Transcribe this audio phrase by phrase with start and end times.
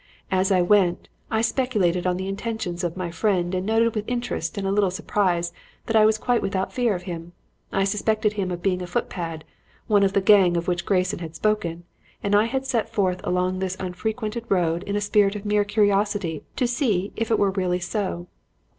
[0.31, 4.57] As I went, I speculated on the intentions of my friend and noted with interest
[4.57, 5.53] and a little surprise
[5.85, 7.33] that I was quite without fear of him.
[7.71, 9.45] I suspected him of being a footpad,
[9.85, 11.83] one of the gang of which Grayson had spoken,
[12.23, 16.41] and I had set forth along this unfrequented road in a spirit of mere curiosity
[16.55, 18.25] to see if it were really so.